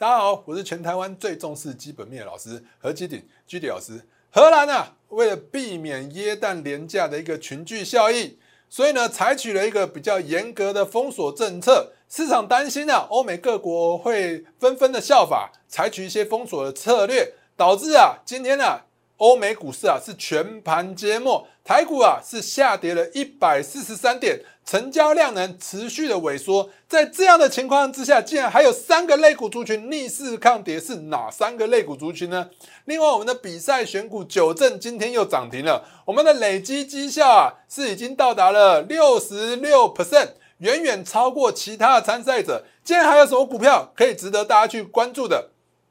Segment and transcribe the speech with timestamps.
[0.00, 4.00] 大家好，我是全台湾最重视基本面的老师何基鼎基鼎老师。
[4.30, 8.38] 荷兰啊，为了避免耶诞廉价的一个群聚效应，
[8.70, 11.94] 所以呢，采取了一个比较严格的封锁政策。
[12.08, 18.82] 市场担心啊，欧美各国会纷纷的效法，采取一些封锁的策略，导致啊，今天呢。
[19.18, 26.70] 欧美股市啊是全盘皆末，台股啊是下跌了一百四十三点，成交量能持续的萎缩。
[26.88, 32.48] 在这样的情况之下，竟然还有三个类股族群逆势抗跌，是哪三个类股族群呢？
[32.84, 40.28] 另外，我们的比赛选股九正今天又涨停了，我们的累积绩效啊是已经到达了六十六 percent，
[40.58, 42.64] 远远超过其他的参赛者。
[42.84, 45.50] 今天还有什么股票可以值得大家去关注的？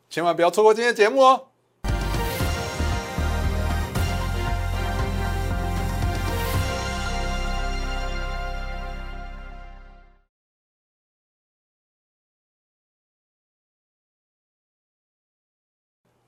[0.09, 1.47] 千万不要错过今天的节目哦！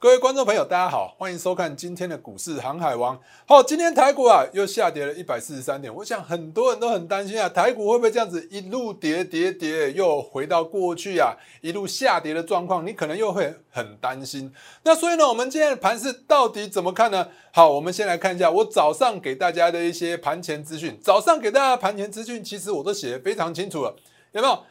[0.01, 3.19] 各位观众朋友，大家好，欢迎收看今天的股市航海王。
[3.45, 12.87] 好，今天台股啊又下跌了一百四十三点，我想很多人都很担心啊，台股会不会这样子一路跌跌跌，又回到过去啊一路下跌的状况？
[12.87, 14.49] 你可能又会很担心。
[14.83, 17.27] 那所以呢，我们今天的盘势到底怎么看呢？
[17.51, 20.97] 好，我们先来看一下我早上给大家的一些盘前资讯。
[21.03, 23.93] 早上给大家盘前资讯，其实我都写的非常清楚了，
[24.31, 24.63] 有没有？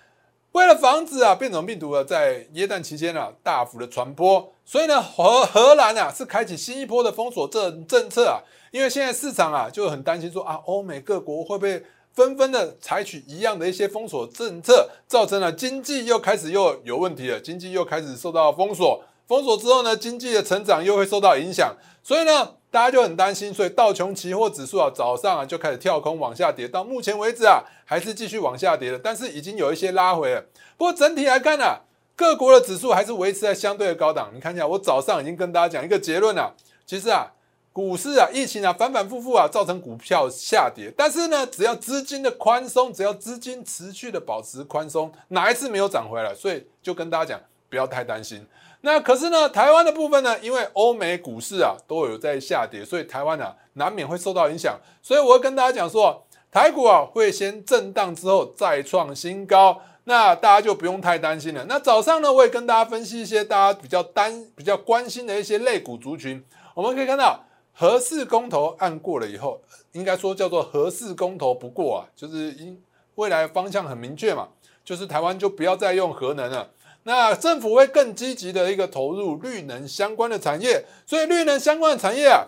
[0.59, 8.42] 为了防止啊变种病毒啊在耶诞期间啊大幅的传播，所以呢荷荷兰啊是开启新一波的封锁政政策啊，
[8.73, 11.81] 因为现在市场啊就很担心说啊欧美各国会不会
[12.12, 22.55] 纷纷的采取一样的一些封锁政策，造成了经济又开始又有问题了，经济又开始受到封锁，封锁之后呢经济的成长又会受到影响，所以呢。
[22.71, 30.45] 大家就很担心，所以道琼期货指数啊，早上啊就开始跳空往下跌，到目前为止啊，还是继续往下跌的，但是已经有一些拉回了。
[30.77, 31.79] 不过整体来看呢，
[32.15, 34.31] 各国的指数还是维持在相对的高档。
[34.34, 37.33] 你看一下，我早上已经跟大家讲一个结论了，其实啊，
[37.73, 46.34] 股市啊，疫情啊，反反复复啊，造成股票下跌，但是呢，只要资金的宽松，只要资金持续的保持宽松，哪一次没有涨回来？
[46.34, 47.41] 所以就跟大家讲，
[47.71, 48.47] 不要太担心。
[48.83, 54.78] 那可是呢，台湾的部分呢，因为欧美股市啊都有在下跌，所以台湾呢难免会受到影响。
[55.03, 61.65] 所以我会跟大家讲说，台股啊会先震荡之后再创新高，那大家就不用太担心了。
[61.69, 66.44] 那早上呢，我也跟大家分析一些大家比较担、比较关心的一些类股族群。
[66.75, 69.61] 我们可以看到，合适公投案过了以后，
[69.93, 72.81] 应该说叫做合适公投不过啊，就是因
[73.17, 74.49] 未来方向很明确嘛，
[74.84, 76.71] 就是台湾就不要再用核能了。
[77.08, 82.44] 那政府会更积极的一个投入绿能相关的产业，所以绿能相关的产业啊，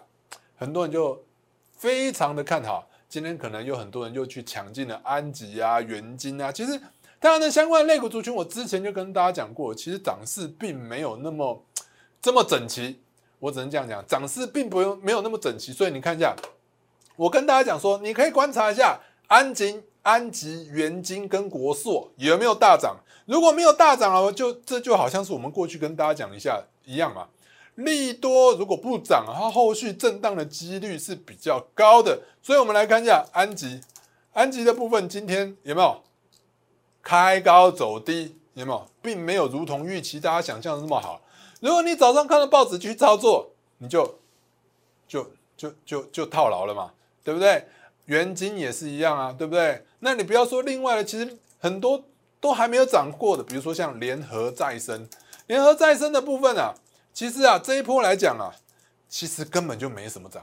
[0.54, 1.24] 很多人就
[1.78, 2.86] 非常的看好。
[3.08, 6.52] 今天可能有很多人又去抢进了安吉啊、元金啊。
[6.52, 6.78] 其实
[7.18, 11.64] 当然呢，相关的类股族群，我之前就跟大家讲过，其实涨势并没有那么
[12.20, 13.00] 这么整齐。
[13.38, 15.72] 我只能这样讲，涨势并不用没有那么整齐。
[15.72, 16.36] 所以你看一下，
[17.16, 22.96] 我跟大家讲说，你可以观察一下安吉、安吉、元金跟国硕有没有大涨。
[23.26, 27.28] 如果没有大涨了，就这就好像是我们过去跟大家讲一下一样嘛。
[27.76, 32.20] 利多如果不涨，它后续震荡的几率是比较高的。
[32.42, 33.80] 所以我们来看一下安吉，
[34.32, 36.02] 安吉的部分今天有没有
[37.02, 38.36] 开高走低？
[38.54, 41.20] 有没有，并没有如同预期大家想象的那么好。
[41.60, 44.18] 如果你早上看到报纸去操作，你就
[45.06, 46.90] 就就就就套牢了嘛，
[47.22, 47.64] 对不对？
[48.06, 49.84] 元金也是一样啊，对不对？
[50.00, 52.04] 那你不要说另外的，其实很多。
[52.42, 55.06] 都还没有涨过的，比如说像联合再生，
[55.46, 56.72] 联合再生的部分啊，
[57.12, 58.48] 其实啊这一波来讲啊，
[59.10, 60.42] 其实根本就没什么涨。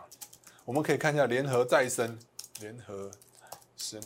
[0.64, 2.20] 我们可以看一下联合再生，
[2.60, 3.10] 联合
[3.76, 4.00] 生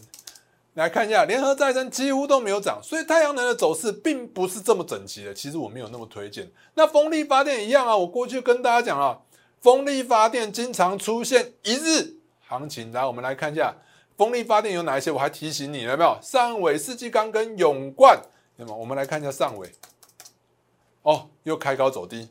[0.75, 5.33] 来看一下联合再生几乎都没有涨，所以太阳能的走势并不是这么整齐的。
[5.33, 6.49] 其实我没有那么推荐。
[6.75, 9.19] 那风力发电一样啊，我过去跟大家讲啊，
[9.59, 12.15] 风力发电经常出现一日
[12.47, 12.93] 行情。
[12.93, 13.75] 来，我们来看一下。
[14.21, 15.09] 风力发电有哪一些？
[15.09, 18.21] 我还提醒你，了没有上尾、世纪钢跟永冠？
[18.55, 19.71] 那么我们来看一下上尾。
[21.01, 22.29] 哦，又开高走低。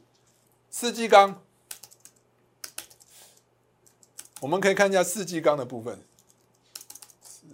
[0.70, 1.42] 世纪钢，
[4.40, 6.00] 我们可以看一下世纪钢的部分。
[7.24, 7.48] 世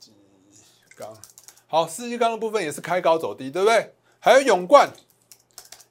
[0.00, 0.12] 纪
[0.96, 1.14] 钢，
[1.66, 3.92] 好，世纪钢的部分也是开高走低，对不对？
[4.18, 4.90] 还有永冠，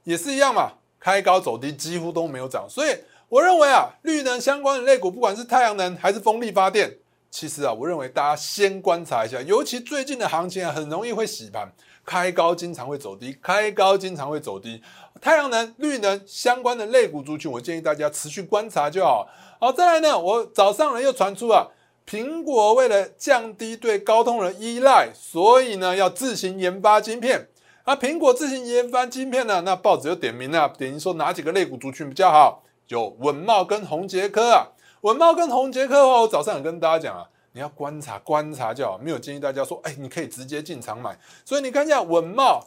[0.04, 2.68] 也是一样嘛，开高走低，几乎都没有涨。
[2.68, 6.98] 所以我认为啊，绿能相关的类股，不管是太阳能还是风力发电。
[7.34, 11.68] 其实啊，我认为大家先观察一下，尤其最近的行情啊，很容易会洗盘，
[12.06, 14.80] 开高经常会走低，开高经常会走低。
[15.20, 19.28] 太阳能、绿能相关的类股族群，我建议大家持续观察就好。
[19.60, 21.70] 好，再来呢，我早上呢又传出啊，
[22.08, 27.50] 苹果为了降低对高通的依赖，所以呢要自行研发晶片。
[27.82, 32.62] 啊，苹果自行研发晶片呢，那报纸又点名了，点名说哪几个类股族群比较好？
[32.90, 34.68] 有文茂跟宏杰科啊。
[35.04, 41.20] 文茂跟宏杰科的话，我早上也跟大家讲啊，你要观察观察就好，没有建议大家说，哎，你可以直接进场买。
[41.44, 42.66] 所以你看一下文茂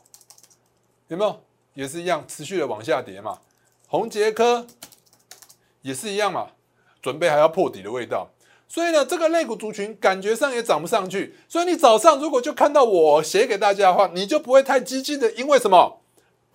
[1.08, 1.40] 有没有，
[1.72, 3.38] 也是一样持续的往下跌嘛。
[3.88, 4.66] 宏杰科
[5.80, 6.48] 也是一样嘛，
[7.00, 8.28] 准备还要破底的味道。
[8.68, 11.36] 所以呢，这个肋骨族群感觉上也涨不上去。
[11.48, 16.02] 所以你早上如果就看到我写给大家的话，你就不会太激进的，因为什么？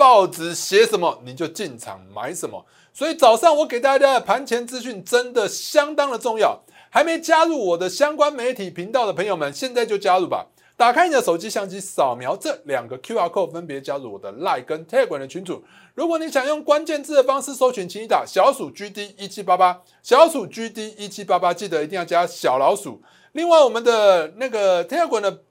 [0.02, 2.66] 报纸写什么你就进场买什么。
[2.92, 6.64] 所以早上我给大家的盘前资讯真的相当的重要。
[6.90, 10.48] 还没加入我的相关媒体频道的朋友们，现在就加入吧。
[10.76, 15.64] 打开你的手机相机，扫描这两个 QR code，分别加入我的 Line 跟 Telegram 的群组。
[15.94, 23.02] 如果你想用关键字的方式搜寻，请你打小鼠 GD 一七八八，小鼠 GD 一七八八，记得一定要加小老鼠。
[23.34, 25.44] 另外，我们的那个 Telegram 的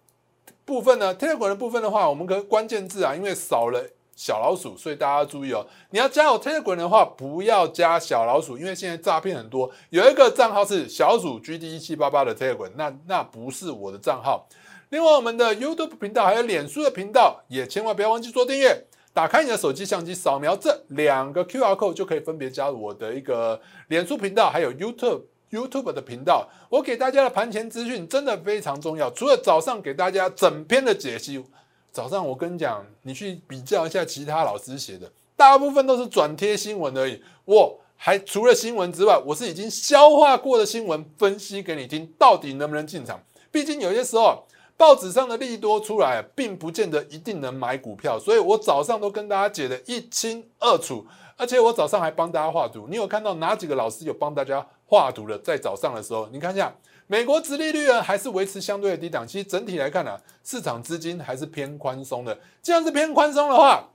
[0.67, 3.83] 部分呢，Telegram 的部分的话，我们跟关键字啊，因为少了
[4.21, 5.67] 小老鼠，所以大家注意哦。
[5.93, 9.71] 你要加我 Telegram 的话，不要加小老鼠，因为现在诈骗很多。
[9.89, 14.47] 有一个账号是小鼠 GD 一七八八的 Telegram，那那不是我的账号。
[14.91, 18.87] 另外，我们的 YouTube 频道还有脸书的频道，也千万不要忘记做订阅。
[19.15, 23.59] 打开你的手机相机，扫描这两个 QR code，就可以分别加入我的一个
[23.89, 26.47] 脸书频道，还有 YouTube YouTube 的频道。
[26.69, 29.11] 我给大家的盘前资讯真的非常重要。
[29.11, 31.43] 除了早上给大家整篇的解析，
[31.93, 37.23] 早上我跟你讲，你去比较一下其他老师写的，大部分都是转贴新闻而已。
[37.45, 43.21] 我还除了新闻之外，我是已经消化过的新闻分析给你听，到底能不能进场？
[43.51, 44.45] 毕竟有些时候。
[44.77, 51.05] 报纸上的利多出来，并不见得一定能买股票，所以我早上都跟大家解得一清二楚，
[51.37, 52.87] 而且我早上还帮大家画图。
[52.89, 55.39] 你有看到哪几个老师有帮大家画图的？
[55.41, 56.75] 在早上的时候，你看一下，
[57.11, 59.27] 美国殖利率呢还是维持相对的低档。
[59.27, 62.39] 其实整体来看呢，市场资金还是偏宽松的。
[62.63, 63.89] 既然是偏宽松的话，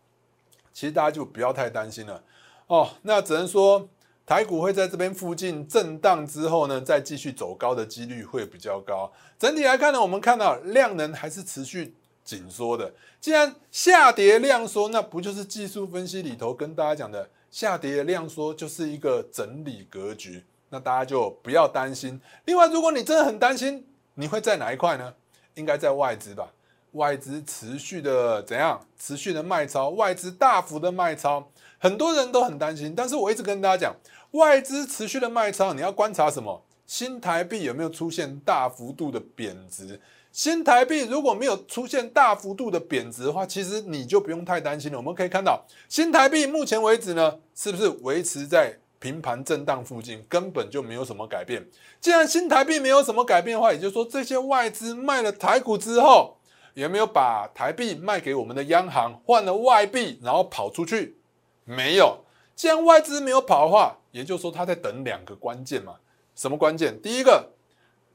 [0.73, 2.21] 其实大家就不要太担心了
[2.67, 2.89] 哦。
[3.03, 3.87] 那只能说。
[4.27, 9.13] 台股会在这边附近震荡之后呢，再继续走高的几率会比较高。
[9.37, 12.91] 整体来看呢，我们看到量能还是持续紧缩的。
[13.21, 20.43] 既然下跌量缩，那不就是技术分析里头跟大家讲的下跌量缩就是一个整理格局？
[20.69, 22.19] 那大家就不要担心。
[22.45, 23.85] 另外，如果你真的很担心，
[24.15, 25.13] 你会在哪一块呢？
[25.55, 26.51] 应该在外资吧？
[26.91, 28.79] 外资持续的怎样？
[28.97, 32.93] 持续的卖超，外资大幅的卖超，很多人都很担心。
[32.95, 33.95] 但是我一直跟大家讲。
[34.31, 36.61] 外资持续的卖超，你要观察什么？
[36.85, 39.99] 新台币有没有出现大幅度的贬值？
[40.31, 44.97] 新台币如果没有出现大幅度的贬值的话，其实你就不用太担心了。
[44.97, 51.63] 我们可以看到，新台币目前为止呢，是不是维持在平盘震荡附近，根本就没有什么改变。
[52.01, 56.37] 既然新台币没有什么改变的话，也就是说，这些外资卖了台股之后，
[56.73, 61.17] 有没有把台币卖给我们的央行，换了外币，然后跑出去？
[61.65, 62.17] 没有。
[62.55, 65.97] 既然外资没有跑的话，也就是说他在等两个关键嘛？
[66.35, 66.99] 什么关键？
[66.99, 67.51] 第一个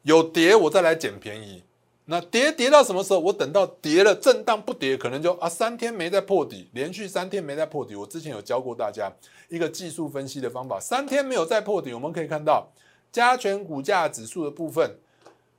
[0.02, 1.62] 有跌，我再来捡便宜。
[2.06, 3.20] 那跌跌到什么时候？
[3.20, 7.94] 我等到跌了震荡不跌，可能就啊三天没再破底，连续三天没再破底。
[7.94, 9.12] 我之前有教过大家
[9.48, 12.66] 一个技术分析的方法，三天没有再破底，我们可以看到
[13.12, 14.96] 加权股价指数的部分，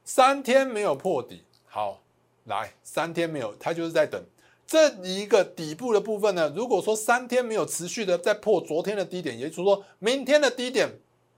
[0.04, 1.44] 三天没有破底。
[1.68, 2.02] 好，
[2.46, 4.22] 来三天没有，它就是在等。
[4.68, 10.90] 这一个底部的部分呢，如果说三天没有持续的再破昨天的低点，也就是说明天的低点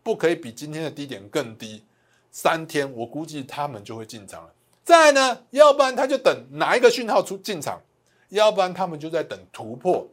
[0.02, 1.84] 不可以比今天的低点更低，
[2.32, 4.50] 三天我估计他们就会进场了。
[4.84, 7.82] 再呢，要不然他就等哪一个讯号出进场，
[8.30, 10.08] 要不然他们就在等突破，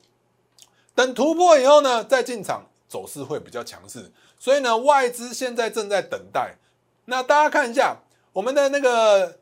[0.95, 4.11] 等突破以后呢再进场，走势会比较强势。
[4.39, 6.57] 所以呢，外资现在正在等待。
[7.05, 7.97] 那大家看一下
[8.33, 9.39] 我们的那个。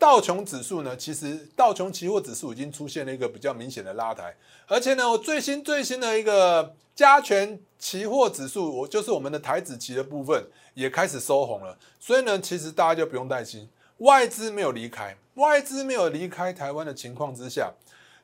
[0.00, 4.32] 道琼指数呢，其实道琼期货指数已经出现了一个比较明显的拉抬，
[4.68, 10.40] 而且呢，我最新最新的一个加权期货指数，我就是我们的台子期的部分
[10.74, 17.72] 也开始收红了，所以呢，其实大家就不用担心，外资没有离开，外资没有离开台湾的情况之下，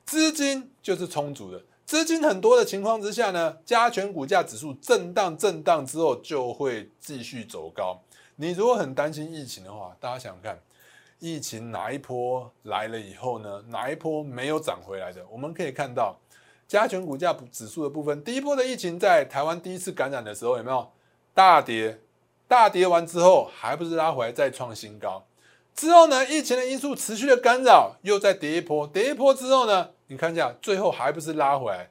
[0.05, 8.01] 资金就是充足的，资金很多的情况之下呢，加权股价指数震荡震荡之后就会继续走高。
[8.35, 10.59] 你如果很担心疫情的话，大家想看。
[11.17, 13.63] 疫情哪一波来了以后呢？
[13.69, 15.25] 哪一波没有涨回来的？
[15.31, 16.13] 我们可以看到
[16.67, 20.91] 加权股价指数的部分，第一波的疫情在台湾第一次感染的时候有没有
[21.33, 22.01] 大跌？
[22.49, 25.25] 大跌完之后还不是拉回来再创新高？
[25.75, 26.25] 之后呢？
[26.25, 29.89] 疫情的因素持续的干扰，又再跌一波，跌一波之后呢？
[30.07, 31.89] 你看一下，最后还不是拉回来？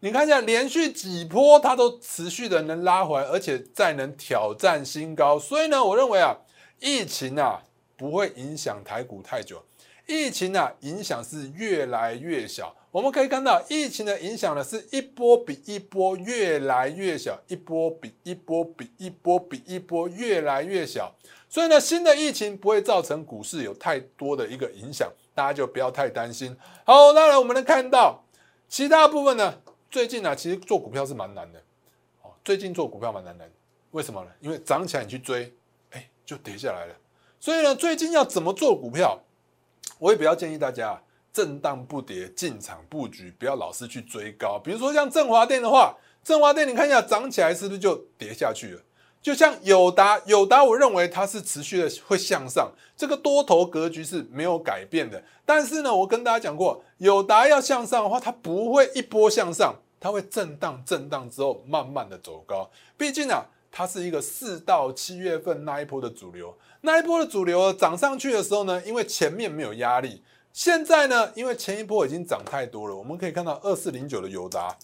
[0.00, 5.38] 你看一下，连续几波它都持续的能拉回来，而且再能挑战新高。
[5.38, 6.36] 所以呢，我认为啊，
[6.80, 7.62] 疫情啊。
[7.98, 9.60] 不会影响台股太久，
[10.06, 12.72] 疫情啊影响是越来越小。
[12.90, 21.14] 我们可以看到疫情的影响呢，是一波比一波越来越小，一波比一波比一波比一波越来越小。
[21.50, 26.56] 所以呢，新的疫情不会造成股市有太多的一个影响，大家就不要太担心。
[26.84, 28.24] 好，当然我们能看到
[28.68, 31.62] 其他部分呢，最近呢，其实做股票是蛮难的。
[32.22, 33.48] 哦，最近做股票蛮难的，
[33.90, 34.30] 为什么呢？
[34.40, 35.54] 因为涨起来你去追，
[35.90, 36.94] 哎，就跌下来了。
[37.38, 39.18] 所以呢，最近要怎么做股票，
[39.98, 41.02] 我也比较建议大家
[41.38, 44.58] 震荡不跌，进场布局，不要老是去追高。
[44.58, 48.82] 比如说像振华电的话，振华电你看一下涨起来是不是就跌下去了？
[49.22, 55.22] 就像友达，友达，我认为它是持续的会向上，这个多头格局是没有改变的。
[55.46, 62.68] 但是呢，我跟大家讲过，友达要向上的话，它不会一波向上，它会震荡，震荡之后慢慢的走高。
[62.96, 70.20] 毕竟啊，它是一个四到七月份那一波的主流，那一波的主流涨上去的时候呢，因为前面没有压力，
[70.52, 74.76] 现在呢，因为前一波已经涨太多了，我们可以看到二四零九的友达，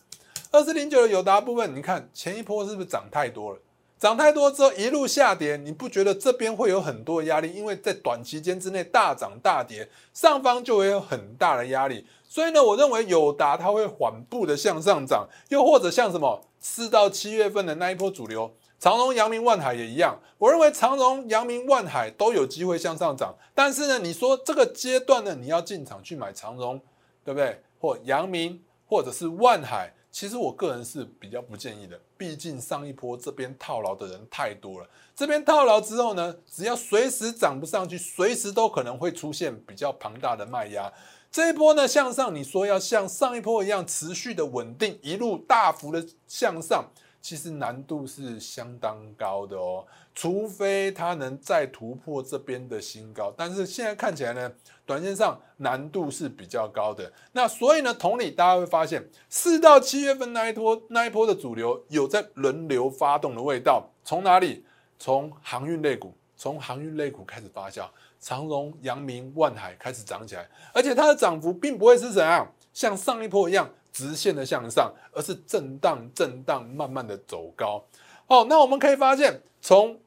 [0.52, 3.58] 二四零九的友达部分，你看前一波是不是涨太多了？
[3.98, 7.50] 涨太多之后一路下跌，你不觉得这边会有很多压力？
[7.52, 12.06] 因为在短期间之内大涨大跌，上方就会有很大的压力。
[12.28, 18.52] 所以呢，我认为友达它会缓步的向上涨，又或者像什么四到七月份的那一波主流，
[18.84, 20.20] 长荣、阳明、万海也一样。
[20.36, 23.34] 我认为长荣、阳明、万海都有机会向上涨。
[23.54, 26.78] 但是呢，你说这个阶段呢，你要进场去买长荣，
[27.24, 27.62] 对不对？
[27.80, 29.90] 或阳明，或者是万海。
[30.12, 34.86] 其实我个人是比较不建议的，毕竟上一波这边套牢的人太多了。
[35.16, 40.92] 这边套牢之后呢，只要随时涨不上去，随时都可能会出现比较庞大的卖压。
[41.32, 46.84] 这一波呢向上，你说要像上一波一样持续的稳定，一路大幅的向上。
[47.24, 49.82] 其实难度是相当高的哦，
[50.14, 54.52] 除非它能再突破这边的新高，但是现在看起来呢，
[54.84, 57.10] 短线上难度是比较高的。
[57.32, 64.66] 那所以呢，同理，大家会发现四到七月份那一波那一波的主流有在轮流发动的味道，从哪里？
[64.98, 67.88] 从航运类股，从航运类股开始发酵，
[68.20, 73.66] 长荣、阳明、万海开始涨起来，而且它的涨幅并不会是怎样，像上一波一样。
[73.94, 77.82] 直线的向上，而是震荡、震荡，慢慢的走高。
[78.26, 79.98] 好，那我们可以发现，从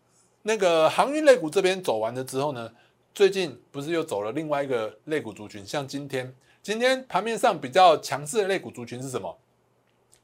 [0.43, 2.69] 那个航运类股这边走完了之后呢，
[3.15, 5.65] 最近不是又走了另外一个类股族群？
[5.65, 9.37] 像今天，今天盘面上比较强势的类股族群是什么？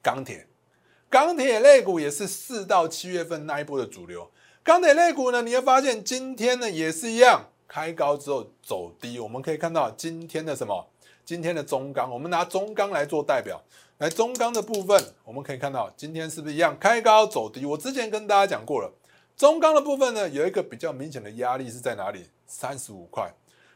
[0.02, 0.46] 钢铁，
[1.10, 4.30] 钢铁类股也是四到七月份那一波的主流。
[4.62, 9.20] 钢铁类股呢，你会发现今天呢也是一样，开高之后走低。
[9.20, 10.88] 我们可以看到今天的什么？
[11.26, 13.62] 今天的中钢，我们拿中钢来做代表，
[14.00, 17.66] 来中钢的部分，我们可以看到今天是不是一样开高走低？
[17.66, 18.92] 我之前跟大家讲过了，
[19.38, 22.26] 中钢的部分呢，有一个比较明显的压力是在哪里？
[22.46, 23.34] 三十五块。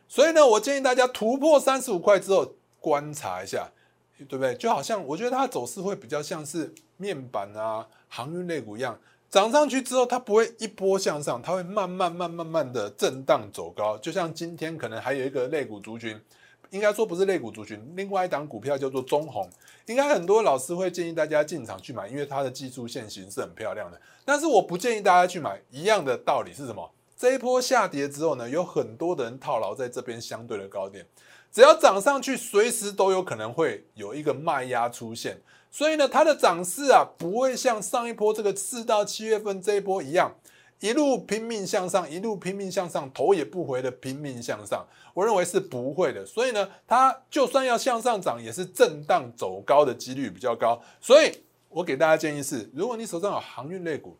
[0.09, 3.69] 所以呢，我建议大家突破三十五块之后观察一下，
[4.17, 4.53] 对不对？
[4.55, 8.99] 就好像我觉得它走势会比较像是面板啊、航运类股一样，
[9.29, 13.97] 涨上去之后它不会一波向上，它会慢慢、慢、慢慢的震荡走高。
[13.97, 16.19] 就像今天可能还有一个类股族群。
[16.69, 19.49] 应该说不是类股族群，另外一档股票叫做中红，
[19.85, 23.99] 应该很多老师会建议大家进场去买，因为它的技术线型是很漂亮的。
[24.25, 26.91] 但是我不建议大家去买，一样的道理是什么？
[27.17, 31.05] 这一波下跌之后呢，有很多的人套牢在这边相对的高点，
[31.51, 35.41] 只要涨上去，随时都有可能会有一个卖压出现。
[35.71, 40.35] 所以呢，它的涨势啊，不会像上一波这个四到七月份这一波一样。
[40.79, 46.25] 一路拼命向上，一路拼命向上，头也不回的拼命向上，我认为是不会的。
[46.25, 50.79] 所以呢，它就算要向上涨，也是震荡走高的几率比较高。
[51.01, 51.31] 所以
[51.69, 54.15] 我给大家建议是：如果你手上有航运类股、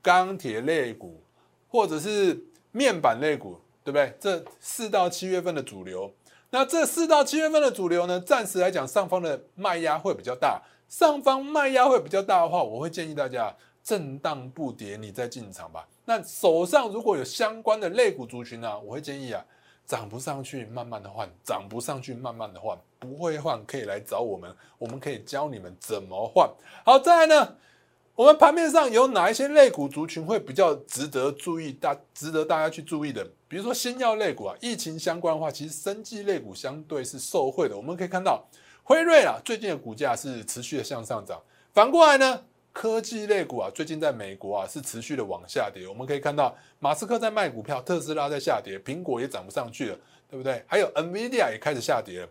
[0.00, 1.20] 钢铁类股，
[1.68, 4.16] 或者是面板类股，对不对？
[4.20, 6.14] 这四到七月份的主流，
[6.50, 10.62] 那这四到七月份的主流呢，暂时来讲，上方的卖压会比较大。
[10.88, 13.54] 上方卖压会比较大的话，我会建议大家。
[13.88, 15.88] 震荡不跌，你再进场吧。
[16.04, 19.42] 那手上如果有相关的类股族群呢，我会建议啊，
[19.86, 26.46] 涨不上去慢慢的换，涨不上去慢慢的换，不会换可以来找我们，我们可以教你们怎么换。
[26.84, 27.56] 好，再来呢，
[28.14, 33.26] 我们盘面上有哪一些类股族群会比较值得注意，大值得大家去注意的？
[33.48, 37.74] 比如说新药类股啊，疫情相关的话，其实生技类股相对是受惠的。
[37.74, 38.46] 我们可以看到
[38.84, 41.40] 辉瑞啊，最近的股价是持续的向上涨。
[41.72, 42.44] 反过来呢？
[42.72, 45.88] 科技类股啊，最近在美国啊是持续的往下跌。
[45.88, 49.98] 我们可以看到，马斯克在卖股票，特斯拉在下跌，苹果也涨不上去了，
[50.30, 50.62] 对不对？
[50.66, 52.28] 还有 Nvidia 也开始下跌了。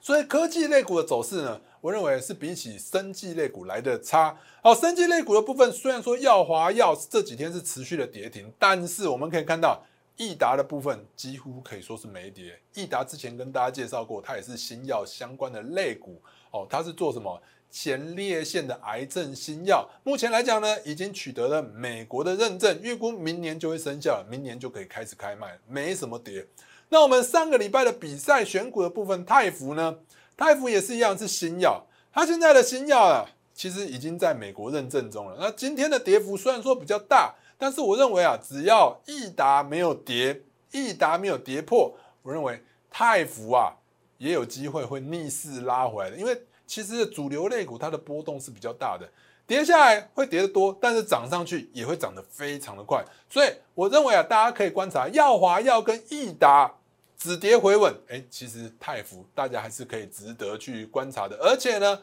[0.00, 4.38] 所以科技类股的走势呢，我认为是比起生技类股来的差。
[4.62, 9.82] 好，生技类股的部分，虽然说耀华药这几天是持续的跌停，但是我们可以看到
[10.16, 12.58] 益达的部分几乎可以说是没跌。
[12.74, 16.22] 益达之前跟大家介绍过，它也是新药相关的类股
[16.52, 19.88] 哦，它是做什么前列腺的癌症新药。
[20.02, 26.46] 目前来讲呢，已经取得了美国的认证，预估明年就会生效，明年就可以开始开卖，没什么跌。
[26.88, 29.96] 那我们上个礼拜的比赛选股的部分，泰福呢，
[30.36, 35.36] 泰福也是一样是新药，它现在的新药啊，其实已经在美国认证中了。
[35.38, 37.34] 那今天的跌幅虽然说比较大。
[37.60, 43.74] 但是我认为啊，只要益达没有跌，益达没有跌破，我认为泰福啊
[44.18, 46.16] 也有机会会逆势拉回来的。
[46.16, 49.08] 因为其实主流类股它的波动是比较大的，
[49.46, 53.02] 跌下来会跌得多，但是涨上去也会涨得非常的快。
[53.30, 56.70] 所以我认为啊，大家可以观察耀华药跟益达
[57.16, 61.36] 止跌回稳，哎，其实泰福大家还是可以值得去观察的。
[61.40, 61.98] 而且呢，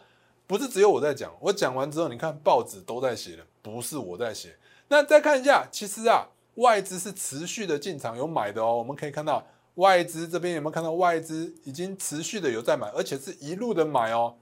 [0.48, 4.58] 不是只有我在讲，我讲完之后，你看报纸都在写的，不是我在写。
[4.88, 8.78] 那再看一下，其实啊，外资是持续的进场有买的哦。
[8.78, 14.36] 我们可以看到外资这边有没有看到外资已经持续的有在买，而且是一路的买哦。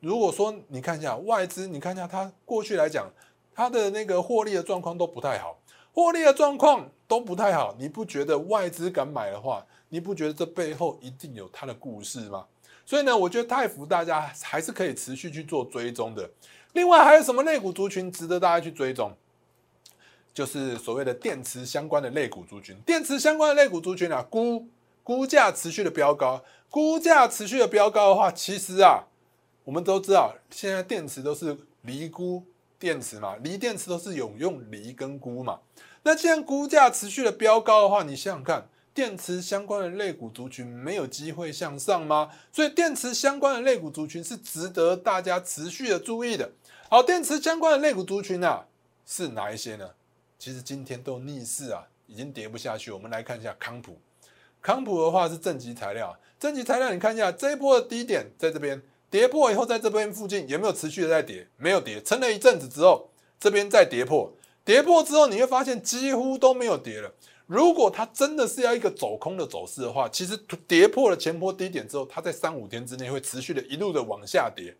[0.00, 3.10] 如果说你看一下外资，你看一下它过去来讲，
[3.54, 5.58] 它的那个获利的状况都不太好，
[5.92, 7.76] 获利的状况都不太好。
[7.78, 12.46] 你不觉得外资敢买的话，你不觉得这背后一定有它的故事吗？
[12.86, 16.28] 所以呢，我觉得泰福大家还是可以持续去做追踪的。
[16.72, 19.12] 另外还有什么类股族群值得大家去追踪？
[20.32, 24.68] 就是所谓的电池相关的类股族群，电池相关的类股族群啊，估
[25.02, 29.04] 估价持续的飙高，估价持续的飙高的话，其实啊，
[29.64, 32.44] 我们都知道，现在电池都是锂钴
[32.78, 35.58] 电池嘛，锂电池都是有用锂跟钴嘛。
[36.02, 42.30] 那既然估价持续的飙高的话，你想想看，电池相关的类股族群没有机会向上吗？
[42.52, 46.52] 所以电池相关的类股族群是值得大家持续的注意的。
[46.88, 48.66] 好，电池相关的类股族群啊，
[49.04, 49.90] 是哪一些呢？
[50.40, 52.90] 其实今天都逆势啊，已经跌不下去。
[52.90, 53.98] 我们来看一下康普，
[54.62, 58.80] 康普的话是正极材料，正极材料你看一下这一波的低点在这边
[59.10, 61.46] 跌破以后，在这边附近有没有持续的在跌？
[61.58, 64.32] 没有跌，撑了一阵子之后，这边再跌破，
[64.64, 67.12] 跌破之后你会发现几乎都没有跌了。
[67.46, 70.34] 如果它真的是要一个走空的走势的话，其实
[70.66, 74.74] 跌破了前波低点之后，它在三五天之内会持续的一路的往下跌，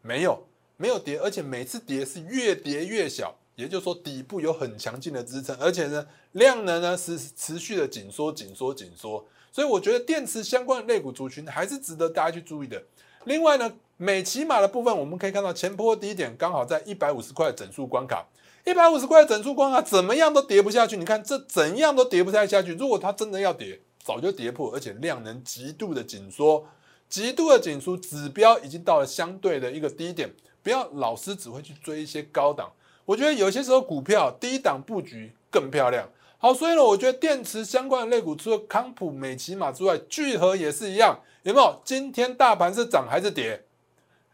[0.00, 0.46] 没有
[0.78, 3.36] 没有跌，而且每次跌是越跌越小。
[3.56, 12.82] 也就是说，底部有很强劲的支撑，而且呢，量能呢是持续的紧缩、紧缩、紧缩，所以我觉得电池相关的类股族群还是值得大家去注意的。
[13.24, 18.26] 另外呢，美骑马的部分，我们可以看到前波低点刚好在一百五十块整数关卡，
[18.66, 20.96] 一百五十块整数关卡怎么样都跌不下去。
[20.96, 22.74] 你看这怎样都跌不太下去。
[22.74, 26.66] 如果它真的要跌，早就跌破，而且量能极度的紧缩，
[27.08, 30.34] 极度的紧缩，指标已经到了相对的一个低点。
[30.62, 32.72] 不要老是只会去追一些高档。
[33.04, 36.08] 我觉得有些时候股票低档布局更漂亮。
[36.38, 41.18] 好，所以呢，我觉得电池相关的类股除了康普、美骑马之外，聚合也是一样。
[41.42, 41.80] 有没有？
[41.84, 43.64] 今天大盘是涨还是跌？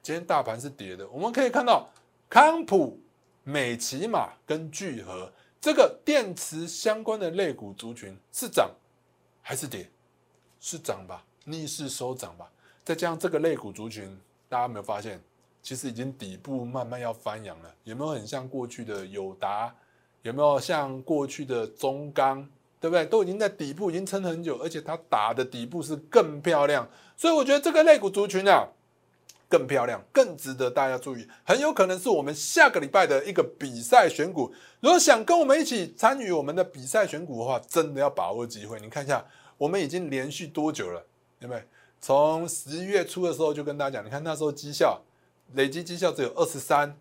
[0.02, 1.08] 今天大盘是跌的。
[1.08, 1.88] 我们可以看到
[2.28, 3.00] 康普、
[3.44, 5.30] 美骑马跟聚合
[5.60, 8.70] 这个电池相关的类股族群是涨
[9.42, 9.88] 还是跌？
[10.60, 12.50] 是涨吧，逆势收涨吧。
[12.84, 15.20] 再加上这个类股族群，大家有没有发现？
[15.62, 19.74] 其实已经底部慢慢要翻扬了，有没有很像过去的友达？
[20.22, 22.46] 有没有像过去的中钢？
[22.78, 23.04] 对不对？
[23.04, 28.66] 都已经在底部已经撑很久，而且它打的底部是更漂亮，所以我觉得这个肋骨族群啊
[29.50, 34.50] 更漂亮，更值得大家注意，很有可能是我们下个礼拜的一个比赛选股。
[34.80, 38.80] 如果想跟我们一起参与我们的比赛选股的话，真的要把握机会。
[38.80, 39.22] 你看一下，
[39.58, 41.04] 我们已经连续多久了？
[41.38, 41.62] 对不对？
[42.00, 45.02] 从十一月初的时候就跟大家讲，你看那时候绩效。
[45.54, 46.96] 累积绩效只有二十三，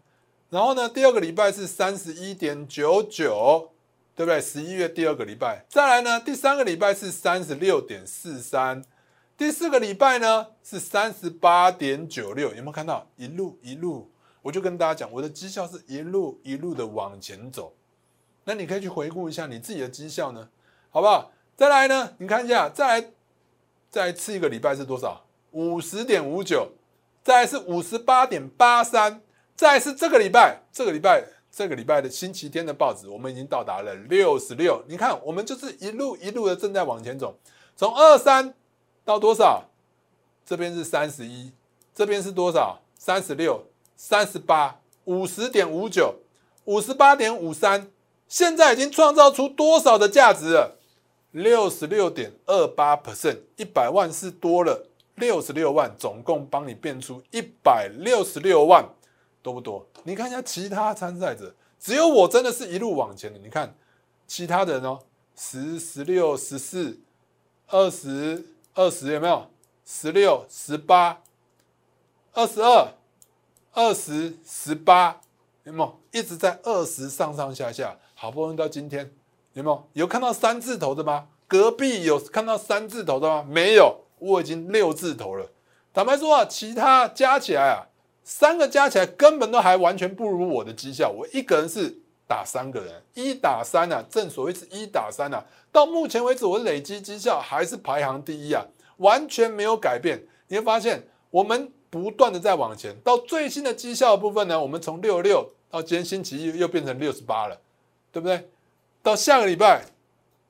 [0.50, 3.72] 然后呢，第二个礼拜是三十一点九九，
[4.16, 4.42] 对不对？
[4.42, 8.84] 十一月第二个礼拜，再来呢，第三个礼拜是三十六点四三，
[9.38, 14.12] 第四个礼拜呢是三十八点九六，有没有看到一路一路？
[14.42, 17.74] 我就跟大家讲，我的绩效是一路一路的往前走，
[18.46, 20.50] 那你可以去回顾一下你自己的绩效呢，
[20.90, 21.32] 好不好？
[21.56, 23.12] 再来呢，你看一下，再来
[23.90, 25.26] 再次一个礼拜是多少？
[25.52, 26.72] 五十点五九。
[27.24, 29.22] 再是五十八点八三，
[29.56, 34.84] 再是这个礼拜，这个礼拜，这个礼拜的星期天的报纸，我们已经到达了六十六。
[34.88, 37.38] 你看，我们就是一路一路的正在往前走，
[37.76, 38.54] 从二三
[39.04, 39.66] 到多少？
[40.46, 41.52] 这边是三十一，
[41.94, 42.82] 这边是多少？
[42.98, 46.16] 三十六、三十八、五十点五九、
[46.66, 47.92] 五十八点五三，
[48.28, 50.78] 现在已经创造出多少的价值了？
[51.32, 54.89] 六十六点二八 percent，一百万是多了。
[55.20, 58.84] 六十六万，总共帮你变出一百六十六万，
[59.44, 59.86] 多不多？
[60.04, 63.38] 你看一下其他参赛者，只有我真的是一路往前的。
[63.38, 63.76] 你看
[64.26, 65.00] 其他的人哦，
[65.36, 67.00] 十、十六、十四、
[67.68, 69.48] 二十、二十有没有？
[69.86, 71.22] 十六、十八、
[72.34, 72.94] 二十二、
[73.74, 75.22] 二十、十八，
[75.64, 76.00] 有没有？
[76.12, 79.12] 一直在二十上上下下，好不容易到今天，
[79.54, 79.84] 有没有？
[79.94, 81.28] 有看到三字头的吗？
[81.48, 83.44] 隔壁有看到三字头的吗？
[83.50, 85.50] 没有，我已经六字头了。
[85.94, 87.88] 坦白说啊，其他加起来啊，
[88.24, 91.10] 三个加起来根本都还完全不如我的绩效。
[91.10, 95.44] 我一个人是打三个人，一打三啊，正所谓是一打三啊。
[95.72, 98.66] 到目前为止，我累积绩效还是排行第一啊，
[98.98, 100.24] 完全没有改变。
[100.48, 102.96] 你会发现，我们不断的在往前。
[103.04, 107.60] 到最新的绩效部分呢，我们从六六到今天星期一又变成六十八了，
[108.12, 108.50] 对不对？
[109.02, 109.86] 到下个礼拜。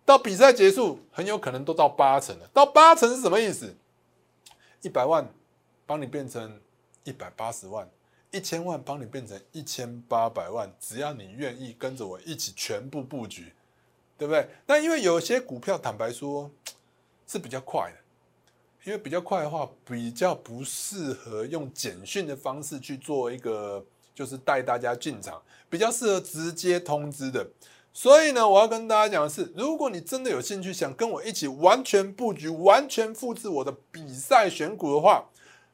[0.09, 2.49] 到比赛结束，很有可能都到八成了。
[2.51, 3.75] 到八成是什么意思？
[4.81, 5.31] 一百万
[5.85, 6.59] 帮你变成
[7.03, 7.87] 一百八十万，
[8.31, 10.73] 一千万帮你变成一千八百万。
[10.79, 13.53] 只要你愿意跟着我一起全部布局，
[14.17, 14.49] 对不对？
[14.65, 16.49] 那因为有些股票，坦白说
[17.27, 17.97] 是比较快的，
[18.85, 27.47] 因为比较快的话，比较不适合用简讯的方式去做一个，就是带大家进场，比较适合直接通知的。
[27.91, 35.25] 所以呢，我要跟大家讲的是，如果你真的有兴趣，想跟我一起完全布局、完全复制我的比赛选股的话，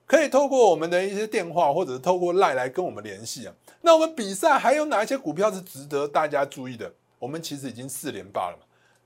[0.07, 3.53] 可以透过我们的一些电话，或者是透过赖来跟我们联系啊。
[3.81, 6.91] 那我们比赛还有哪一些股票是值得大家注意的？
[7.19, 8.63] 我们其实已经四连霸了嘛，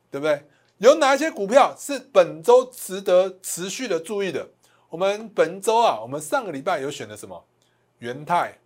[0.10, 0.46] 对不对？
[0.78, 4.48] 有哪一些股票是本周值得持续的注意的？
[4.90, 7.44] 我们本周啊，我们上个礼拜有选的什么？
[7.98, 8.58] 元泰，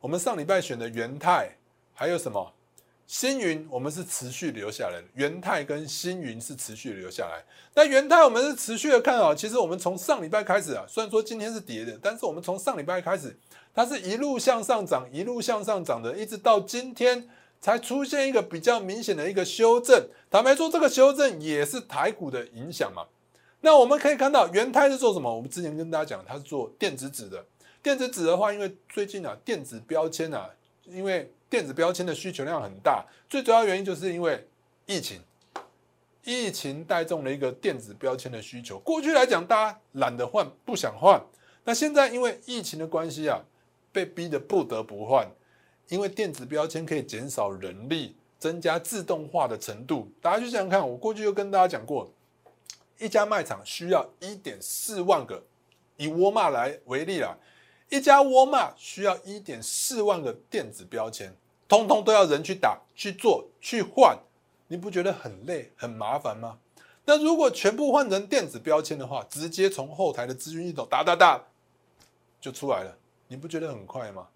[0.00, 1.50] 我们上礼拜选的元泰，
[1.92, 2.53] 还有什么？
[3.06, 7.44] 星云我们是持续留下来的，元泰跟星云是持续留下来。
[7.74, 13.36] 那元泰我们是持续的看好，其实我们从上礼拜开始啊，虽然说今天是跌的，但是我们从上礼拜开始，
[13.74, 17.28] 它是一路向上涨，一路向上涨的，一直到今天
[17.60, 20.08] 才出现一个比较明显的一个修正。
[20.30, 23.04] 坦白说，这个修正也是台股的影响嘛。
[23.60, 25.34] 那我们可以看到元泰是做什么？
[25.34, 27.44] 我们之前跟大家讲，它是做电子纸的。
[27.82, 30.48] 电子纸的话，因为最近啊，电子标签啊，
[30.86, 34.46] 因为电子标签的需求量很大，最主要原因就是因为
[34.86, 35.20] 疫情，
[36.22, 38.78] 疫情带动了一个电子标签的需求。
[38.78, 41.22] 过去来讲，大家懒得换，不想换，
[41.64, 43.40] 那现在因为疫情的关系啊，
[43.92, 45.28] 被逼得不得不换。
[45.88, 50.10] 因为电子标签可以减少人力，增加自动化的程度。
[50.22, 52.10] 大家去想想看，我过去就跟大家讲过，
[52.98, 55.42] 一家卖场需要一点四万个，
[55.98, 57.36] 以沃尔玛来为例啊。
[57.88, 61.34] 一家沃尔玛需要一点四万个电子标签，
[61.68, 64.18] 通通都要人去打、去做、去换，
[64.68, 66.58] 你不觉得很累、很麻烦吗？
[67.04, 71.40] 那如果全部换成电子标签的话，直接从后台的资讯系统打打打
[72.40, 72.96] 就出来了，
[73.28, 74.26] 你不觉得很快吗？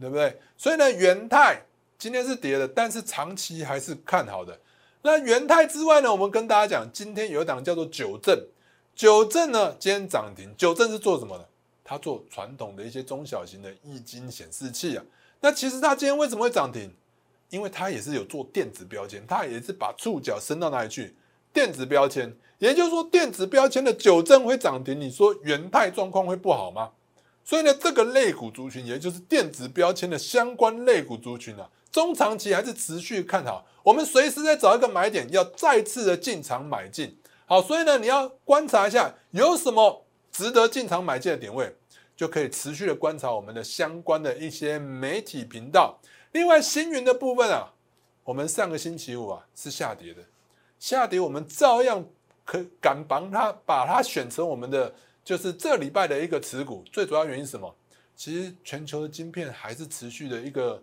[0.00, 0.40] 对不对？
[0.56, 1.62] 所以呢，元泰
[1.98, 4.58] 今天是跌的，但是长期还是看好的。
[5.02, 8.46] 那元泰之外呢，我们跟大家讲，今天有一档叫做九正，
[8.94, 11.48] 九正呢今天涨停，九正是做什么的？
[11.88, 15.04] 它做传统的一些中小型的液晶显示器啊，
[15.40, 16.92] 那其实它今天为什么会涨停？
[17.48, 21.14] 因为它也是有做电子标签，它也是把触角伸到哪里去？
[21.52, 26.90] 电子标签，也就是说电子标签的九正会涨停，你说元泰状况会不好吗？
[27.44, 37.16] 所以呢，这个类股族群，也就是电子标签的相关类股族群啊，中长期还是持续看好，我们随时在找一个买点，要再次的进场买进。
[37.46, 40.05] 好，所以呢，你要观察一下有什么。
[40.36, 41.74] 值得进场买进的点位，
[42.14, 45.98] 就可以持续的观察我们的相关的一些媒体频道。
[46.32, 47.72] 另外，星云的部分啊，
[48.22, 50.22] 我们上个星期五啊是下跌的，
[50.78, 52.04] 下跌我们照样
[52.44, 54.94] 可敢帮它把它选成我们的，
[55.24, 56.84] 就是这礼拜的一个持股。
[56.92, 57.74] 最主要原因是什么？
[58.14, 60.82] 其实全球的晶片还是持续的一个。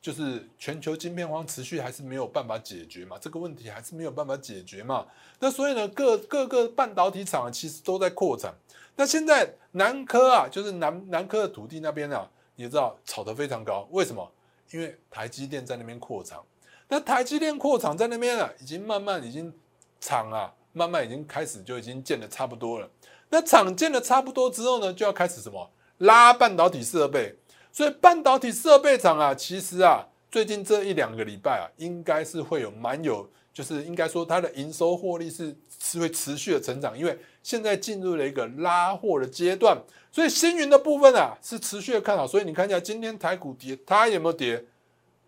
[0.00, 5.06] 就是全球晶片荒持续还是没有办法解决嘛，这个问题还是没有办法解决嘛。
[5.38, 8.54] 那所以呢，各各个半导体厂其实都在扩产。
[8.96, 13.86] 那现在南科啊，就是南南科的土地那边啊，你知道炒得非常高。
[13.90, 14.26] 为什么？
[14.70, 16.42] 因为台积电在那边扩厂。
[16.88, 19.52] 那台积电扩厂在那边啊，已经慢慢已经
[20.00, 22.90] 厂啊，慢慢已经开始就已经建的差不多了。
[23.28, 27.36] 那厂建的差不多之后呢，就要开始什么拉半导体设备。
[27.72, 39.80] 所以半导体设备厂啊，其实啊，最近这一两个礼拜啊，应该是会有蛮有，就是应该说它的营收获利是是会持续的成长，因为现在进入了一个拉货的阶段，
[40.10, 42.26] 所以星云的部分啊是持续的看好。
[42.26, 44.64] 所以你看一下今天台股跌，它有没有跌？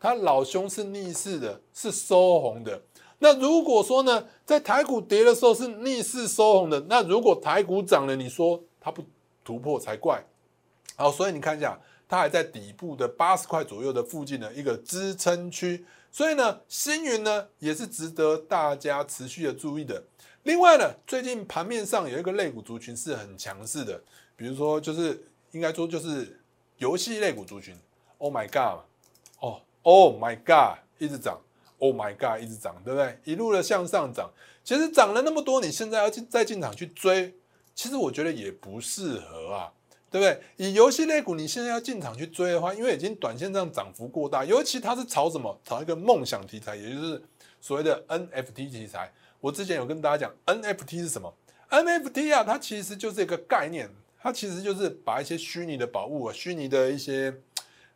[0.00, 2.83] 它老兄是逆势的，是收红的。
[3.20, 9.05] 那如果说呢，在台股跌的时候是逆势收红的，那如果台股涨了，你说它不
[9.44, 10.24] 突破才怪。
[10.96, 11.78] 好，所以你看一下。
[12.12, 20.05] 它还在底部的八十块左右的附近的一个支撑区，所以呢，星云呢也是值得大家持续的注意的。
[20.42, 23.98] 另外呢，最近盘面上有一个类股族群是很强势的，
[24.37, 26.38] 比如说就是应该说就是
[26.77, 27.75] 游戏类股族群
[28.18, 28.85] ，Oh my God，
[29.40, 31.40] 哦，Oh my God，一直涨
[31.79, 33.18] ，Oh my God，一直涨，对不对？
[33.25, 34.31] 一路的向上涨，
[34.62, 37.35] 其实涨了那么多，你现在要进再进场去追，
[37.75, 39.72] 其实我觉得也不适合啊，
[40.12, 40.38] 对不对？
[40.59, 45.59] 以游戏类股你现在要进场去追的话，因为已经短线上涨幅过大，尤其它是炒什么？
[45.64, 47.22] 炒一个梦想题材，也就是
[47.62, 49.11] 所谓的 NFT 题材。
[49.40, 51.33] 我之前有跟大家讲 NFT 是什么
[51.70, 53.88] ？NFT 啊，它其实就是一个概念，
[54.20, 57.35] 它其实就是把一些虚拟的宝物啊、虚拟的一些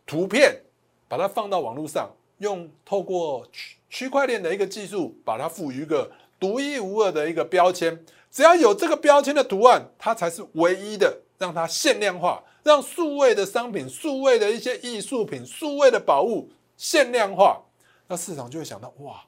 [0.07, 0.63] 图片，
[1.07, 8.03] 把它放到网络上，用透过区区块链的一个技术，把它赋予一个独一无二的一个标签。
[8.33, 17.63] 只要有这个标签的图案，它才是唯一的，让它限量化，让数位的商品、数位的一些艺术品、数位的宝物限量化，
[18.09, 19.23] 那市场就会想到哇。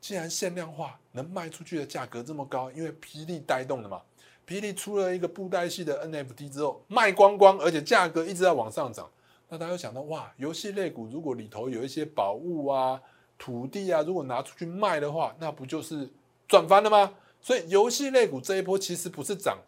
[0.00, 4.00] 既然限量化能卖出去的价格这么高，因为霹雳带动的嘛，
[4.46, 9.10] 霹雳出了一个布袋戏的 NFT 之后卖光光，而且价格一直在往上涨，
[9.50, 12.98] 那大家想到哇，游戏类股如果里头有一些宝物啊、
[13.36, 16.08] 土地啊，如果拿出去卖的话，那不就是
[16.48, 17.12] 赚翻了吗？
[17.42, 19.58] 所以游戏类股这一波其实不是涨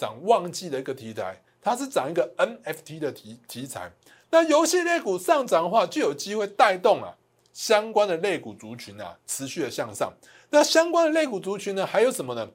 [0.00, 3.92] 涨旺季的一个题材，它是涨一个 NFT 的题题材。
[4.30, 7.14] 那游戏类股上涨的话，就有机会带动啊。
[7.52, 10.10] 相关的类股族群啊，持续的向上。
[10.48, 12.48] 那相关的类股族群呢，还有什么呢？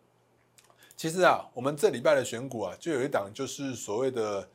[0.98, 4.50] 其实啊，我们这礼拜的选股啊，就有一档就是所谓的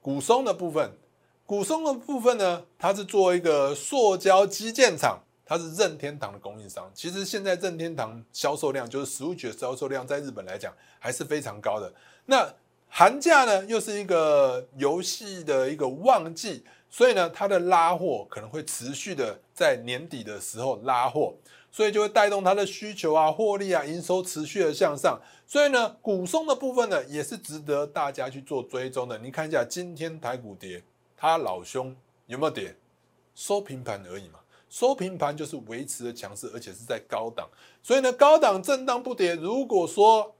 [0.00, 0.90] 股松的部分。
[1.44, 6.90] 股松的部分呢，它是做一个塑胶基建厂，它是任天堂的供应商。
[6.92, 11.90] 其实现在任天堂销售量，就是 Switch 的销售量，在日本来讲还是非常高的。
[12.26, 12.46] 那
[12.90, 16.64] 寒假呢，又是一个游戏的一个旺季。
[16.90, 21.34] 所以呢，它的拉货可能会持续的在年底的时候拉货，
[21.70, 25.20] 所以就会带动它的需求啊、获利啊、营收持续的向上。
[25.46, 29.18] 所以呢，股松的部分呢，也是值得大家去做追踪的。
[29.18, 30.82] 你看一下今天台股跌，
[31.14, 31.94] 它老兄
[32.26, 32.74] 有没有跌？
[33.34, 37.48] 收平盘而已嘛，收平盘就是维持的强势，而且是在高档。
[37.82, 39.34] 所以呢，高档震荡不跌。
[39.34, 40.34] 如果说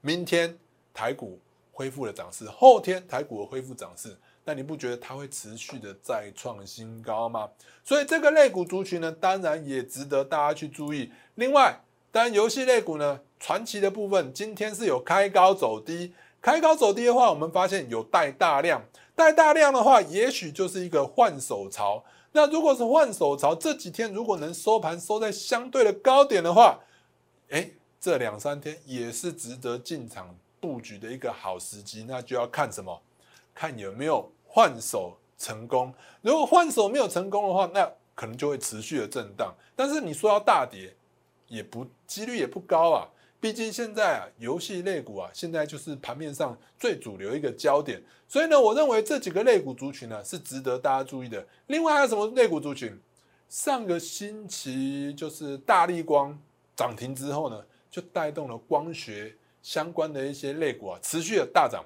[0.00, 0.58] 明天
[0.92, 1.38] 台股
[1.72, 4.16] 恢复了涨势，后天台股恢复涨势。
[4.46, 7.48] 那你不觉得它会持续的再创新高吗？
[7.82, 11.10] 所以这个类股族群呢，当然也值得大家去注意。
[11.36, 11.80] 另外，
[12.12, 18.82] 当然游戏类股呢，传奇的部分今天是有开高走低，开高走低的话，我们发现有带大量，
[19.14, 22.04] 带大量的话，也许就是一个换手潮。
[22.34, 26.78] 那如果是换手潮，这几天如果能收盘收在相对的高点的话，
[27.48, 32.04] 哎，这两三天也是值得进场布局的一个好时机。
[32.06, 33.00] 那就要看什么？
[33.54, 34.30] 看有没有。
[34.46, 35.92] 换手成功，
[36.22, 39.52] 如果换手没有成功的话，那可能就会持续的震荡。
[39.74, 40.94] 但是你说要大跌，
[41.48, 43.08] 也不几率也不高啊。
[43.44, 48.02] 毕竟现在啊，游戏类股啊，现在就是盘面上最主流一个焦点。
[48.26, 51.46] 所以呢，我认为这几个类股族群呢是值得大家注意的。
[51.66, 52.98] 另外还有什么类股族群？
[53.50, 56.34] 上个星期就是大力光
[56.74, 61.84] 涨停之后呢，就带动了光学相关的一些类股啊，持续的大涨。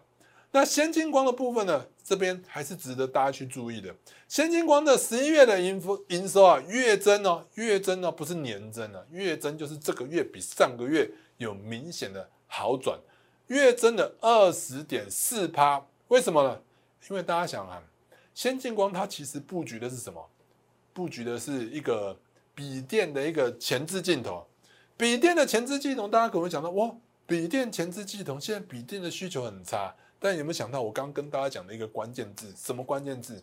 [0.52, 1.84] 那先进光的部分呢？
[2.04, 3.92] 这边还是值得大家去注意的。
[4.28, 13.00] 先进光的十一月的营收营收啊，月增哦，月增哦，不是年增啊，月增就是这个月比上个月有明显的好转，
[13.46, 15.84] 月增的二十点四趴。
[16.08, 16.60] 为什么呢？
[17.08, 17.82] 因为大家想啊，
[18.34, 20.28] 先进光它其实布局的是什么？
[20.92, 22.18] 布局的是一个
[22.54, 24.46] 笔电的一个前置镜头。
[24.96, 29.94] 笔电的前置镜头，大家可能会想到，哇，笔电前置镜头，现在笔电的需求很差。
[30.18, 32.52] 但有没有想到我刚刚跟大家讲的一个关键字？
[32.56, 33.42] 什么关键字？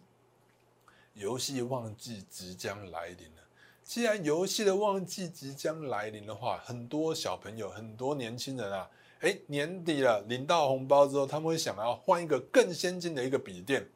[1.13, 3.44] 游戏旺季即将来临了。
[3.85, 13.87] 既然游戏的旺季即将来临的话，很多小朋友、很多年轻人啊，哎，年底了，领到红包之后，他们会想要换一个更先进的一个笔电。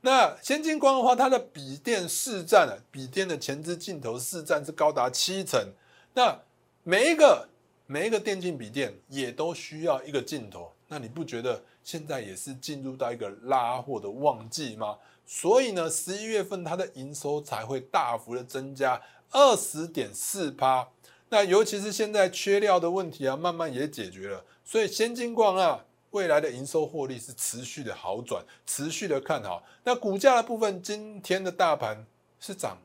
[0.00, 5.72] 那先进光的话，它的笔电市占啊，笔电的前置镜头市占是高达七成。
[6.12, 6.36] 那
[6.82, 7.48] 每一个
[7.86, 10.72] 每一个电竞笔电也都需要一个镜头。
[10.88, 11.62] 那你不觉得？
[11.82, 14.98] 现在也是进入到一个拉货的旺季吗？
[15.24, 19.00] 所以呢，十一月份它的营收才会大幅的增加
[19.30, 20.88] 二十点四趴。
[21.28, 24.44] 那尤其是现在缺料的问题啊，慢慢也解决了。
[24.64, 29.62] 所以先进光啊，未来的营收获利是持续的好转，持续的看好。
[29.84, 32.06] 那股价的部分，今天的大盘
[32.38, 32.78] 是涨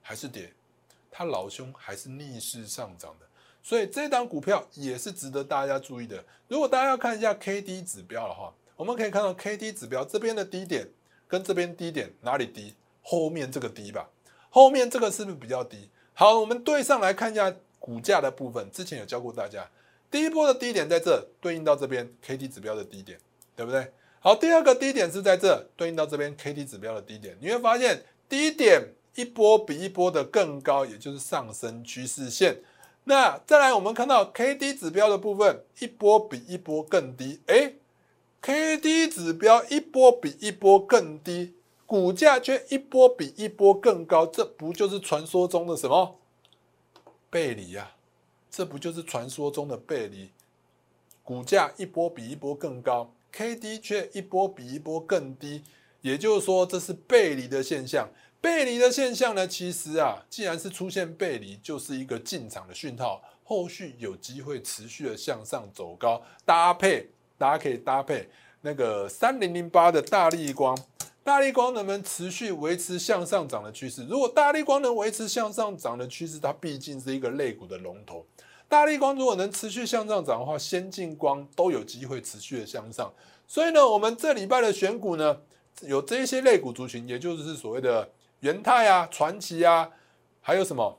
[0.00, 0.52] 还是跌？
[1.10, 3.26] 它老兄还是逆势上涨的。
[3.62, 6.24] 所以这档股票也是值得大家注意的。
[6.48, 10.88] 如果大家要看一下 K D 指标的话，我们可以看到 K D 指标这边的低点
[11.28, 12.74] 跟这边低点哪里低？
[13.02, 14.08] 后面这个低吧，
[14.54, 15.88] 后面这个是不是比较低？
[16.12, 19.66] 好，我们对上来看一下股价的部分，之前有教过大家，
[20.10, 23.18] 第一波的低点在这，对应到这边 K D 指标的低点，
[23.56, 23.90] 对不对？
[24.20, 32.58] 好，第二个低点是在这，对应到这边 K D 指标的低点，你会发现低点一波比一波的更高，也就是上升趋势线。
[33.04, 37.76] 那再来，我们看到 K D 指标的部分，一波比一波更低，诶
[38.42, 41.54] k D 指标一波比一波更低，
[41.92, 46.18] 股价却一波比一波更高，这不就是传说中的什么
[47.28, 47.92] 背离呀？
[48.50, 50.30] 这不就是传说中的背离？
[51.22, 53.12] 股价一波比一波更高。
[53.30, 55.64] K D 却一波比一波更低，
[56.00, 58.08] 也就是说这是背离的现象。
[58.40, 66.22] 背离的现象呢，其实啊，既然是出现背离，就是一个进场的讯号，后续有机会持续的向上走高。
[66.46, 68.26] 搭配大家可以搭配
[68.62, 70.74] 那个三零零八的大力光，
[71.24, 74.04] 大力光能不能持续维持向上涨的趋势？
[74.06, 78.26] 如果大力光能维持向上涨的趋势，它毕竟是一个类股的龙头。
[78.68, 83.12] 大力光如果能持续向上涨的话，先进光都有机会持续的向上。
[83.46, 85.38] 所以呢，我们这礼拜的选股呢，
[85.82, 89.90] 有这些类股族群，也就是所谓的元泰啊、传奇啊，
[90.40, 90.98] 还有什么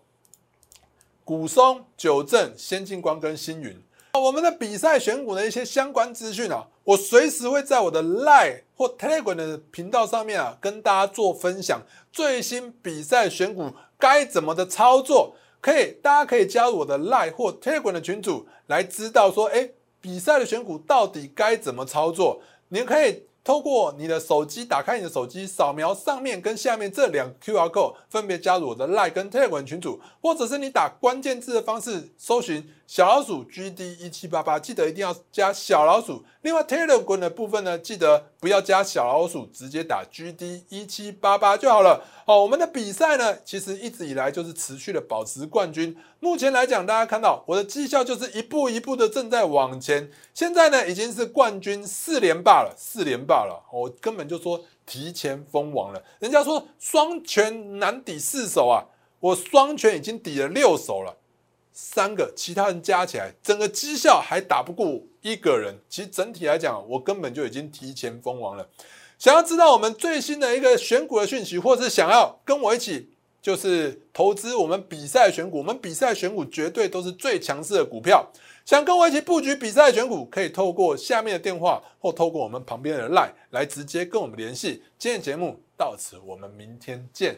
[1.25, 3.81] 古松、九正、先进光跟星云。
[4.19, 15.35] 我们的比赛选股的一些相关资讯啊，我随时会在我的 Line 或 Telegram 的频道上面啊，跟大家做分享最新比赛选股该怎么的操作。
[15.59, 22.41] 可以，大家可以加入我的 Line 或 Telegram 的群组，来知道说，哎，比赛的选股到底该怎么操作。
[22.69, 23.23] 你可以。
[23.45, 36.23] 透过你的手机打开你的手机，扫描上面跟下面这两 QR code，分别加入我的 Line 跟 Telegram 群组，或者是你打关键字的方式搜寻小老鼠 GD 一七八八，记得一定要加小老鼠。
[36.43, 42.05] 另外 Telegram 的部分呢，记得不要加小老鼠，直接打 GD 一七八八就好了。
[42.27, 45.97] 好，我们的比赛呢，其实一直以来就是持续的保持冠军。
[46.19, 50.11] 目前来讲，大家看到我的绩效就是一步一步的正在往前。
[50.35, 53.59] 现在呢，已经是冠军四连霸了，四连霸了。
[53.71, 56.03] 我根本就说提前封王了。
[56.19, 58.85] 人家说双拳难抵四手啊，
[59.19, 61.17] 我双拳已经抵了六手了，
[61.73, 65.75] 三个其他人加起来，整个绩效还打不过一个人。
[65.89, 68.69] 其实整体来讲，我根本就已经提前封王了。
[69.17, 73.09] 想要知道我们最新的一个选股的讯息，或是想要跟我一起。
[73.43, 78.25] 就是投资我们比赛选股，我们比赛选股绝对都是最强势的股票。
[78.63, 84.81] 想跟我一起布局比赛选股，可以透过下面的电话或透过我们旁边的 LINE 来直接跟我们联系。
[84.97, 87.37] 今天节目到此，我们明天见。